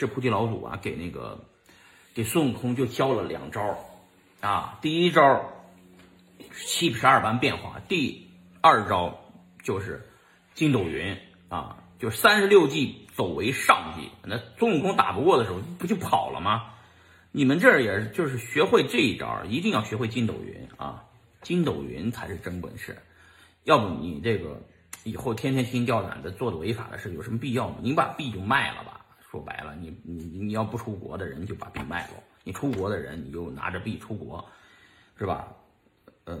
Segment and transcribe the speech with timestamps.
[0.00, 1.44] 是菩提老祖啊，给那个
[2.14, 3.78] 给孙悟空就教了两招
[4.40, 4.78] 啊。
[4.80, 5.52] 第一招
[6.54, 8.30] 七十二般变化，第
[8.62, 9.20] 二招
[9.62, 10.08] 就是
[10.54, 11.18] 筋斗云
[11.50, 14.08] 啊，就三十六计走为上计。
[14.24, 16.72] 那孙悟空打不过的时候，不就跑了吗？
[17.30, 21.04] 你们这儿也，就是学会这一招，一定要学会筋斗云啊，
[21.42, 22.96] 筋斗云才是真本事。
[23.64, 24.62] 要不你这个
[25.04, 27.76] 以后天天心吊胆的做的违法的事，有什么必要吗？
[27.82, 28.99] 你把币就卖了吧。
[29.30, 34.44] 说白了，你你你要不出国的人就把币卖了，你出国的人你就拿着币出国，
[35.16, 35.54] 是吧？
[36.24, 36.36] 呃，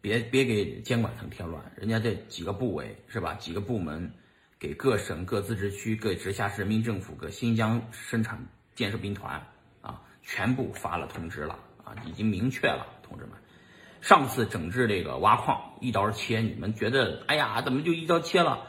[0.00, 3.34] 别别给监管层添乱，人家这几个部委是吧？
[3.34, 4.10] 几个部门
[4.58, 8.42] 给各省、各自治区、各直辖市人民政府、各新疆生产
[8.74, 9.46] 建设兵团
[9.82, 13.34] 啊，全部发了通知了啊，已经明确了，同志们。
[14.00, 18.66] 上次整治这个挖矿一刀切，你们觉得哎呀，怎么就一刀切了？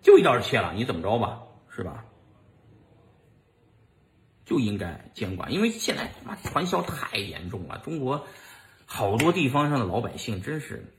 [0.00, 1.42] 就一刀切了，你怎么着吧？
[1.68, 2.04] 是吧？
[4.50, 7.78] 就应该监管，因为现在他妈传销太严重了。
[7.84, 8.26] 中国
[8.84, 10.92] 好多地方上的老百姓真是，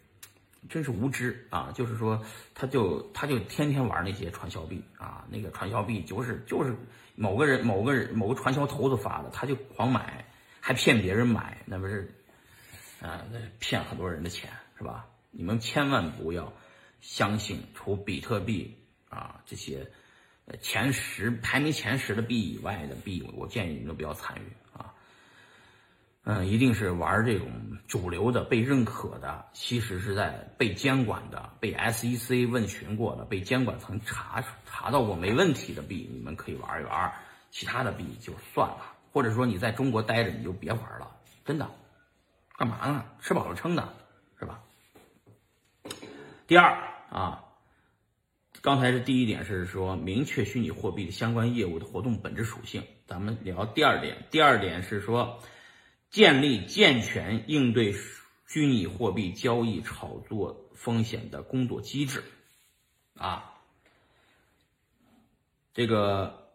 [0.69, 1.69] 真是无知啊！
[1.75, 2.23] 就是说，
[2.55, 6.73] 他就他就天天玩那些传销币啊，那个传销币就是就是
[7.15, 10.23] 某个人某个人某个传销头子发的，他就狂买，
[10.61, 12.09] 还骗别人买，那不是
[13.01, 13.25] 啊？
[13.33, 15.07] 那骗很多人的钱是吧？
[15.29, 16.53] 你们千万不要
[17.01, 18.77] 相信除比特币
[19.09, 19.91] 啊这些。
[20.59, 24.93] 前十排名前十的币以外的币，我建议你们都不要参与啊。
[26.23, 27.49] 嗯，一定是玩这种
[27.87, 37.11] 主流的、被认可的，其实是在被监管的、被 SEC 问询过的、被监管层查查到过没问题的币，你们可以玩一玩。
[37.49, 41.11] 其他的币就算了，或者说你在中国待着你就别玩了，
[41.43, 41.69] 真的。
[42.57, 43.05] 干嘛呢？
[43.21, 43.93] 吃饱了撑的，
[44.39, 44.61] 是吧？
[46.47, 46.77] 第二
[47.09, 47.43] 啊。
[48.61, 52.83] 刚才是第一点，是说明确虚拟货币的相关业务的活动本质属性。
[53.07, 55.41] 咱们聊第二点，第二点是说
[56.11, 57.95] 建立健全应对
[58.47, 62.23] 虚拟货币交易炒作风险的工作机制。
[63.17, 63.51] 啊，
[65.73, 66.51] 这个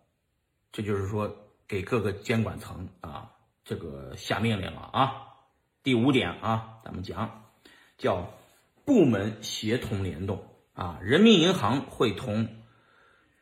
[0.71, 3.33] 这就是说给各个监管层啊
[3.65, 5.25] 这个下命令了啊。
[5.83, 7.45] 第五点啊，咱们讲
[7.99, 8.33] 叫
[8.85, 10.45] 部门协同联动。
[10.77, 12.49] 啊，人民银行会同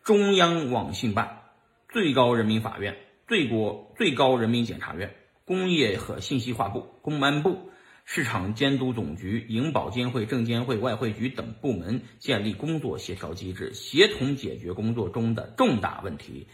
[0.05, 1.43] 中央网信办、
[1.89, 2.97] 最高人民法院、
[3.27, 7.71] 最国最高人民检察院、工业和信息化部、公安部、
[8.05, 16.47] 市场监督总局、银保监会、证监会、外汇局等部门建立工作协调机制，协同解决工作中的重大问题，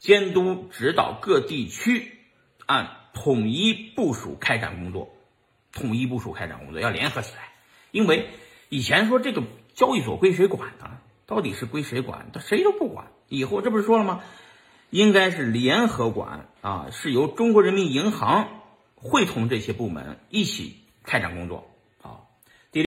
[0.00, 2.18] 监督指导各地区
[2.66, 5.14] 按统一部署开展工作，
[5.70, 7.52] 统一部署开展工作要联合起来，
[7.92, 8.30] 因为
[8.68, 9.44] 以前说这个。
[9.76, 10.90] 交易所归谁管呢？
[11.26, 12.30] 到底是归谁管？
[12.32, 13.06] 他谁都不管。
[13.28, 14.22] 以后这不是说了吗？
[14.90, 18.48] 应该是联合管啊，是由中国人民银行
[18.94, 21.68] 会同这些部门一起开展工作。